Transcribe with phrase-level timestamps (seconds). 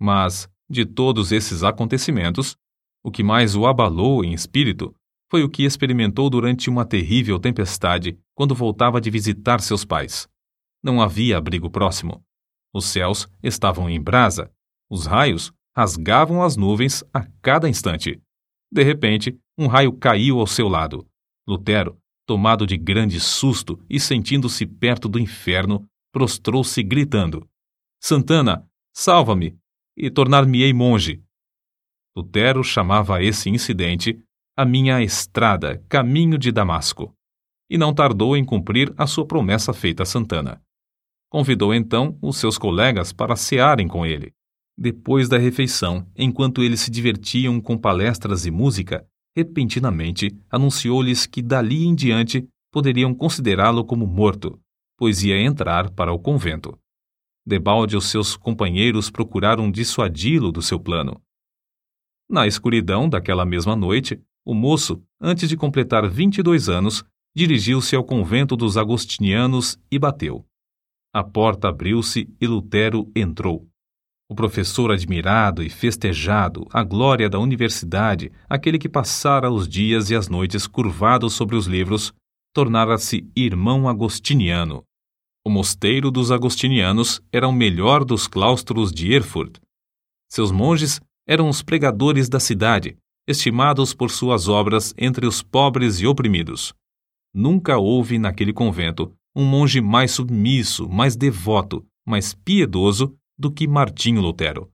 [0.00, 2.56] Mas, de todos esses acontecimentos,
[3.02, 4.94] o que mais o abalou em espírito
[5.30, 10.28] foi o que experimentou durante uma terrível tempestade quando voltava de visitar seus pais.
[10.82, 12.24] Não havia abrigo próximo.
[12.72, 14.50] Os céus estavam em brasa.
[14.90, 18.20] Os raios rasgavam as nuvens a cada instante.
[18.70, 21.06] De repente, um raio caiu ao seu lado.
[21.46, 27.48] Lutero, tomado de grande susto e sentindo-se perto do inferno, prostrou-se gritando:
[28.00, 29.56] Santana, salva-me
[29.96, 31.22] e tornar-me-ei monge.
[32.16, 34.18] Lutero chamava esse incidente
[34.56, 37.12] a minha estrada, caminho de Damasco,
[37.68, 40.62] e não tardou em cumprir a sua promessa feita a Santana.
[41.28, 44.32] Convidou então os seus colegas para cearem com ele.
[44.78, 49.04] Depois da refeição, enquanto eles se divertiam com palestras e música,
[49.36, 54.60] repentinamente anunciou-lhes que dali em diante poderiam considerá-lo como morto,
[54.96, 56.78] pois ia entrar para o convento.
[57.46, 61.20] Debalde os seus companheiros procuraram dissuadi-lo do seu plano.
[62.28, 68.56] Na escuridão daquela mesma noite, o moço, antes de completar 22 anos, dirigiu-se ao convento
[68.56, 70.44] dos agostinianos e bateu.
[71.12, 73.68] A porta abriu-se e Lutero entrou.
[74.28, 80.16] O professor admirado e festejado, a glória da universidade, aquele que passara os dias e
[80.16, 82.12] as noites curvado sobre os livros,
[82.54, 84.82] tornara-se irmão agostiniano.
[85.46, 89.58] O mosteiro dos agostinianos era o melhor dos claustros de Erfurt.
[90.26, 92.96] Seus monges eram os pregadores da cidade,
[93.28, 96.72] estimados por suas obras entre os pobres e oprimidos.
[97.34, 104.22] Nunca houve naquele convento um monge mais submisso, mais devoto, mais piedoso do que Martinho
[104.22, 104.70] Lutero.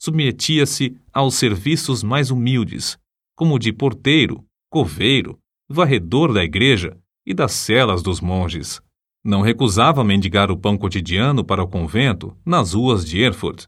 [0.00, 2.96] Submetia-se aos serviços mais humildes,
[3.36, 8.80] como o de porteiro, coveiro, varredor da igreja e das celas dos monges.
[9.22, 13.66] Não recusava mendigar o pão cotidiano para o convento nas ruas de Erfurt.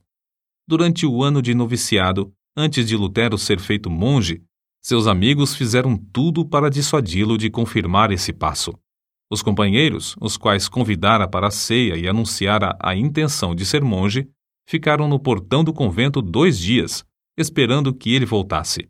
[0.66, 4.42] Durante o ano de noviciado, antes de Lutero ser feito monge,
[4.80, 8.72] seus amigos fizeram tudo para dissuadi-lo de confirmar esse passo.
[9.30, 14.28] Os companheiros, os quais convidara para a ceia e anunciara a intenção de ser monge,
[14.66, 17.04] ficaram no portão do convento dois dias,
[17.36, 18.88] esperando que ele voltasse.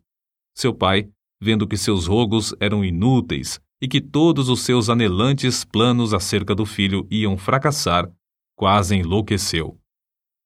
[0.54, 1.08] Seu pai,
[1.40, 6.64] vendo que seus rogos eram inúteis e que todos os seus anelantes planos acerca do
[6.64, 8.08] filho iam fracassar,
[8.56, 9.76] quase enlouqueceu.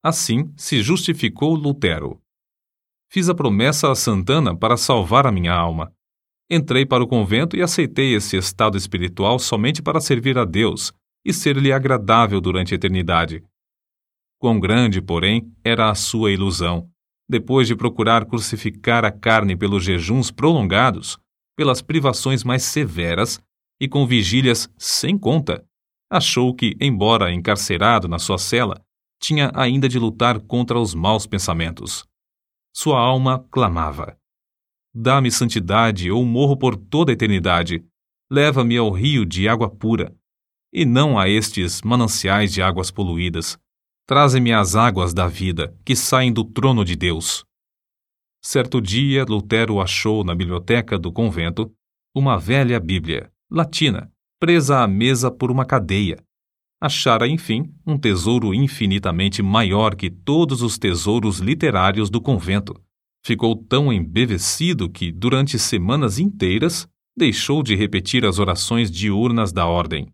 [0.03, 2.19] Assim se justificou Lutero.
[3.13, 5.93] Fiz a promessa a Santana para salvar a minha alma.
[6.51, 10.93] Entrei para o convento e aceitei esse estado espiritual somente para servir a Deus
[11.23, 13.45] e ser-lhe agradável durante a eternidade.
[14.39, 16.89] Quão grande, porém, era a sua ilusão.
[17.29, 21.19] Depois de procurar crucificar a carne pelos jejuns prolongados,
[21.56, 23.41] pelas privações mais severas
[23.81, 25.65] e com vigílias sem conta,
[26.11, 28.81] achou que, embora encarcerado na sua cela,
[29.21, 32.05] tinha ainda de lutar contra os maus pensamentos.
[32.75, 34.19] Sua alma clamava:
[34.95, 37.84] Dá-me santidade ou morro por toda a eternidade.
[38.31, 40.15] Leva-me ao rio de água pura,
[40.72, 43.56] e não a estes mananciais de águas poluídas.
[44.06, 47.46] Traze-me as águas da vida que saem do trono de Deus.
[48.49, 51.69] Certo dia, Lutero achou na biblioteca do convento
[52.15, 54.09] uma velha Bíblia, latina,
[54.39, 56.23] presa à mesa por uma cadeia.
[56.81, 62.81] Achara, enfim, um tesouro infinitamente maior que todos os tesouros literários do convento.
[63.25, 70.07] Ficou tão embevecido que, durante semanas inteiras, deixou de repetir as orações diurnas da ordem.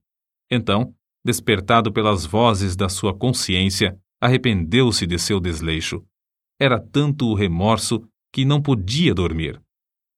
[0.50, 6.02] Então, despertado pelas vozes da sua consciência, arrependeu-se de seu desleixo.
[6.58, 9.60] Era tanto o remorso que não podia dormir.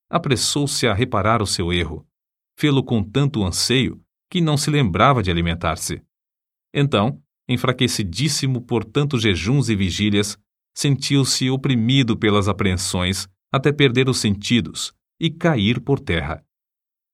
[0.09, 2.07] Apressou-se a reparar o seu erro.
[2.57, 6.01] Fê-lo com tanto anseio que não se lembrava de alimentar-se.
[6.73, 10.37] Então, enfraquecidíssimo por tantos jejuns e vigílias,
[10.73, 16.43] sentiu-se oprimido pelas apreensões até perder os sentidos e cair por terra.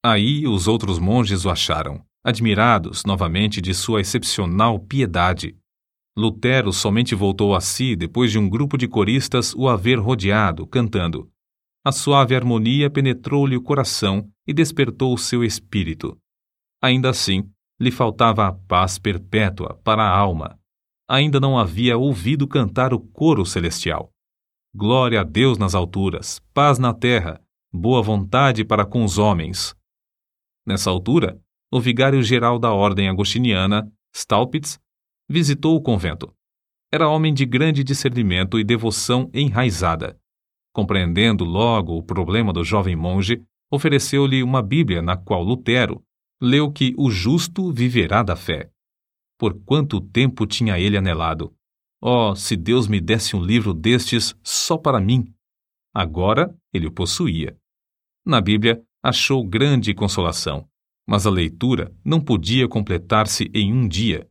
[0.03, 5.56] Aí os outros monges o acharam, admirados novamente de sua excepcional piedade
[6.16, 11.31] Lutero somente voltou a si depois de um grupo de coristas o haver rodeado, cantando.
[11.83, 16.18] A suave harmonia penetrou-lhe o coração e despertou o seu espírito.
[16.81, 17.50] Ainda assim,
[17.80, 20.59] lhe faltava a paz perpétua para a alma.
[21.09, 24.12] Ainda não havia ouvido cantar o coro celestial.
[24.74, 27.41] Glória a Deus nas alturas, paz na terra,
[27.74, 29.75] boa vontade para com os homens.
[30.65, 31.41] Nessa altura,
[31.71, 34.80] o vigário-geral da ordem agostiniana, Staupitz,
[35.31, 36.31] visitou o convento.
[36.92, 40.19] Era homem de grande discernimento e devoção enraizada.
[40.74, 43.42] Compreendendo logo o problema do jovem monge,
[43.72, 46.04] ofereceu-lhe uma Bíblia na qual Lutero
[46.42, 48.69] leu que o justo viverá da fé.
[49.39, 51.54] Por quanto tempo tinha ele anelado?
[52.01, 55.34] Oh, se Deus me desse um livro destes só para mim!
[55.94, 57.56] Agora ele o possuía.
[58.25, 60.68] Na Bíblia, achou grande consolação,
[61.07, 64.27] mas a leitura não podia completar-se em um dia.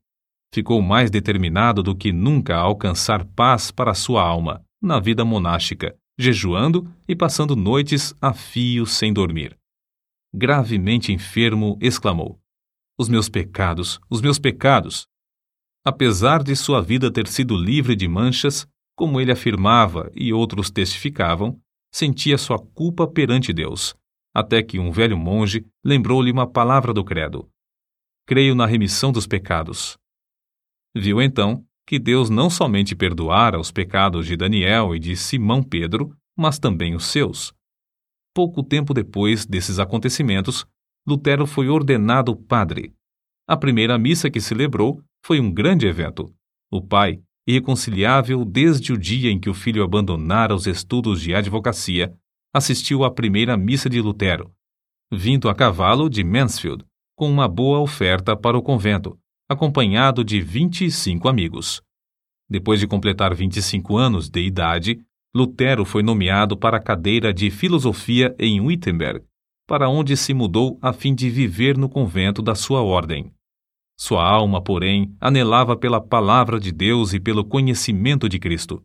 [0.53, 5.97] Ficou mais determinado do que nunca a alcançar paz para sua alma na vida monástica,
[6.19, 9.57] jejuando e passando noites a fio sem dormir.
[10.35, 12.41] Gravemente enfermo, exclamou:
[12.99, 15.07] Os meus pecados, os meus pecados!
[15.85, 21.59] Apesar de sua vida ter sido livre de manchas, como ele afirmava e outros testificavam,
[21.93, 23.95] sentia sua culpa perante Deus,
[24.35, 27.49] até que um velho monge lembrou-lhe uma palavra do credo:
[28.27, 29.97] Creio na remissão dos pecados.
[30.95, 36.17] Viu então que Deus não somente perdoara os pecados de Daniel e de Simão Pedro,
[36.37, 37.53] mas também os seus.
[38.35, 40.65] Pouco tempo depois desses acontecimentos,
[41.07, 42.95] Lutero foi ordenado padre.
[43.49, 46.33] A primeira missa que celebrou foi um grande evento.
[46.71, 52.15] O pai, irreconciliável desde o dia em que o filho abandonara os estudos de advocacia,
[52.55, 54.53] assistiu à primeira missa de Lutero,
[55.13, 56.85] vindo a cavalo de Mansfield,
[57.17, 59.19] com uma boa oferta para o convento,
[59.51, 61.83] acompanhado de 25 amigos.
[62.49, 65.01] Depois de completar 25 anos de idade,
[65.35, 69.25] Lutero foi nomeado para a cadeira de filosofia em Wittenberg,
[69.67, 73.33] para onde se mudou a fim de viver no convento da sua ordem.
[73.99, 78.81] Sua alma, porém, anelava pela palavra de Deus e pelo conhecimento de Cristo.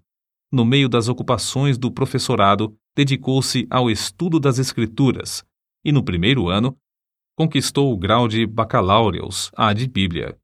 [0.52, 5.46] No meio das ocupações do professorado, dedicou-se ao estudo das Escrituras
[5.86, 6.76] e, no primeiro ano,
[7.38, 10.36] conquistou o grau de bacalaureus ad Bíblia.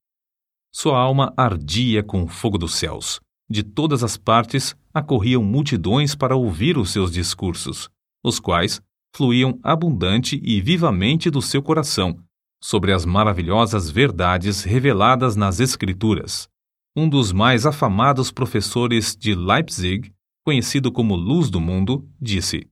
[0.73, 3.19] Sua alma ardia com o fogo dos céus.
[3.49, 7.89] De todas as partes acorriam multidões para ouvir os seus discursos,
[8.23, 8.81] os quais
[9.13, 12.17] fluíam abundante e vivamente do seu coração,
[12.63, 16.47] sobre as maravilhosas verdades reveladas nas Escrituras.
[16.95, 20.13] Um dos mais afamados professores de Leipzig,
[20.45, 22.65] conhecido como Luz do Mundo, disse: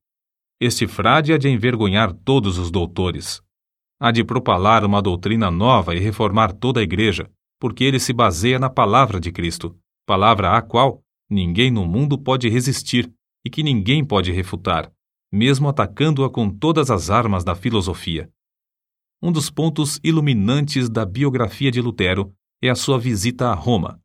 [0.62, 3.42] Este frade há de envergonhar todos os doutores.
[4.00, 8.58] Há de propalar uma doutrina nova e reformar toda a Igreja, porque ele se baseia
[8.58, 13.12] na palavra de Cristo, palavra à qual ninguém no mundo pode resistir
[13.46, 14.92] e que ninguém pode refutar,
[15.32, 18.30] mesmo atacando-a com todas as armas da filosofia.
[19.22, 24.02] Um dos pontos iluminantes da biografia de Lutero é a sua visita a Roma.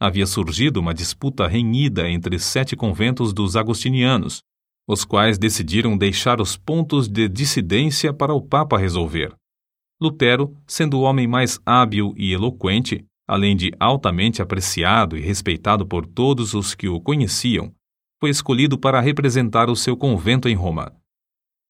[0.00, 4.42] Havia surgido uma disputa renhida entre sete conventos dos agostinianos,
[4.88, 9.34] os quais decidiram deixar os pontos de dissidência para o Papa resolver.
[10.00, 16.06] Lutero, sendo o homem mais hábil e eloquente, além de altamente apreciado e respeitado por
[16.06, 17.72] todos os que o conheciam,
[18.20, 20.92] foi escolhido para representar o seu convento em Roma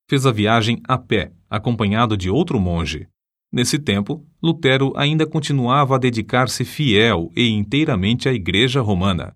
[0.08, 3.08] fez a viagem a pé, acompanhado de outro monge.
[3.52, 9.34] Nesse tempo, Lutero ainda continuava a dedicar-se fiel e inteiramente à Igreja Romana.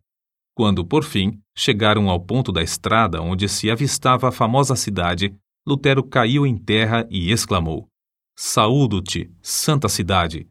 [0.55, 5.35] Quando, por fim, chegaram ao ponto da estrada onde se avistava a famosa cidade,
[5.67, 7.89] Lutero caiu em terra e exclamou:
[8.41, 10.47] Saúdo-te, santa cidade!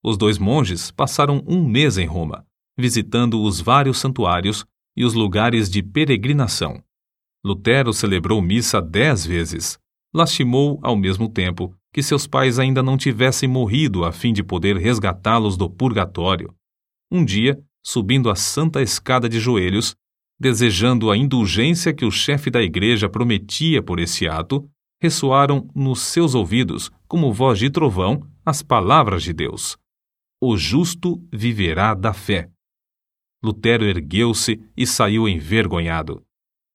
[0.00, 2.46] Os dois monges passaram um mês em Roma,
[2.78, 4.64] visitando os vários santuários
[4.96, 6.80] e os lugares de peregrinação.
[7.44, 9.76] Lutero celebrou missa dez vezes.
[10.14, 14.76] Lastimou, ao mesmo tempo, que seus pais ainda não tivessem morrido a fim de poder
[14.76, 16.54] resgatá-los do purgatório.
[17.10, 19.96] Um dia, subindo a santa escada de joelhos,
[20.38, 24.70] desejando a indulgência que o chefe da igreja prometia por esse ato,
[25.04, 29.76] ressoaram nos seus ouvidos, como voz de trovão, as palavras de Deus:
[30.40, 32.48] O justo viverá da fé.
[33.42, 36.24] Lutero ergueu-se e saiu envergonhado.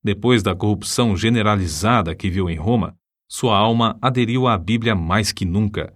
[0.00, 2.96] Depois da corrupção generalizada que viu em Roma,
[3.28, 5.92] sua alma aderiu à Bíblia mais que nunca.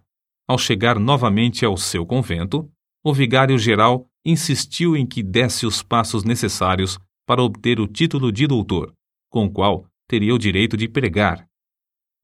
[0.49, 2.69] Ao chegar novamente ao seu convento,
[3.05, 8.93] o vigário-geral insistiu em que desse os passos necessários para obter o título de doutor,
[9.31, 11.47] com o qual teria o direito de pregar.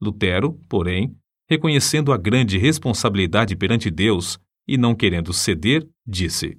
[0.00, 1.16] Lutero, porém,
[1.48, 6.58] reconhecendo a grande responsabilidade perante Deus e não querendo ceder, disse: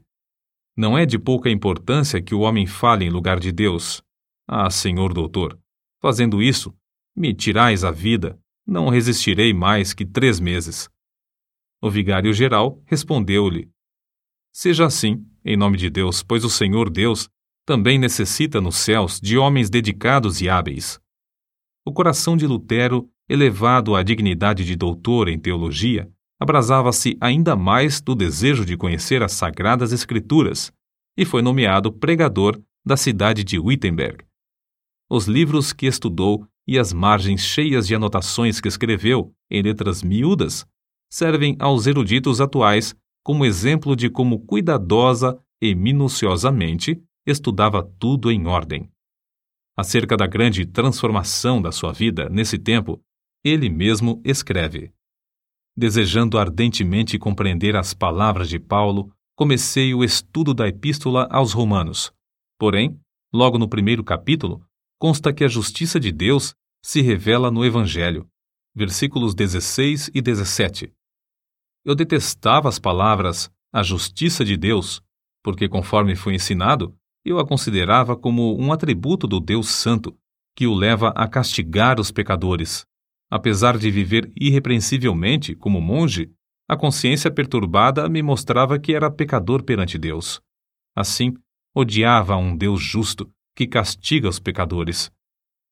[0.76, 4.04] Não é de pouca importância que o homem fale em lugar de Deus,
[4.48, 5.58] ah, senhor doutor,
[6.02, 6.76] fazendo isso,
[7.16, 10.90] me tirais a vida, não resistirei mais que três meses.
[11.82, 13.70] O vigário-geral respondeu-lhe:
[14.52, 17.30] Seja assim, em nome de Deus, pois o Senhor Deus
[17.66, 21.00] também necessita nos céus de homens dedicados e hábeis.
[21.86, 26.10] O coração de Lutero, elevado à dignidade de doutor em teologia,
[26.40, 30.72] abrasava-se ainda mais do desejo de conhecer as sagradas Escrituras
[31.18, 34.26] e foi nomeado pregador da cidade de Wittenberg,
[35.10, 40.66] os livros que estudou e as margens cheias de anotações que escreveu, em letras miúdas,
[41.12, 48.90] servem aos eruditos atuais como exemplo de como cuidadosa e minuciosamente estudava tudo em ordem.
[49.78, 53.02] Acerca da grande transformação da sua vida nesse tempo,
[53.44, 54.92] ele mesmo escreve:
[55.76, 62.14] Desejando ardentemente compreender as palavras de Paulo, comecei o estudo da Epístola aos Romanos.
[62.60, 63.00] Porém,
[63.34, 64.64] logo no primeiro capítulo,
[65.00, 68.28] consta que a justiça de Deus se revela no Evangelho.
[68.76, 70.94] Versículos 16 e 17.
[71.84, 75.02] Eu detestava as palavras a justiça de Deus,
[75.44, 76.96] porque, conforme foi ensinado,
[77.26, 80.16] eu a considerava como um atributo do Deus Santo,
[80.56, 82.86] que o leva a castigar os pecadores.
[83.32, 86.30] Apesar de viver irrepreensivelmente como monge,
[86.68, 90.42] a consciência perturbada me mostrava que era pecador perante Deus.
[90.94, 91.34] Assim,
[91.74, 95.10] odiava a um Deus justo que castiga os pecadores.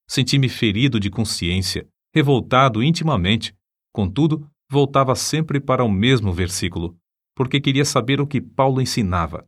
[0.08, 1.86] Senti-me ferido de consciência,
[2.16, 3.54] revoltado intimamente,
[3.94, 6.98] contudo, voltava sempre para o mesmo versículo,
[7.36, 9.46] porque queria saber o que Paulo ensinava.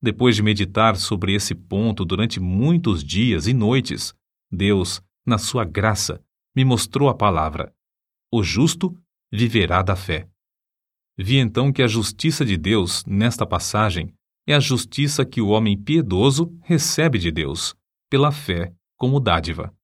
[0.00, 4.14] Depois de meditar sobre esse ponto durante muitos dias e noites,
[4.50, 6.22] Deus, na sua graça,
[6.54, 7.74] me mostrou a palavra:
[8.32, 8.94] O justo
[9.32, 10.28] viverá da fé.
[11.16, 14.14] Vi então que a justiça de Deus, nesta passagem,
[14.46, 17.74] é a justiça que o homem piedoso recebe de Deus,
[18.08, 19.74] pela fé como dádiva.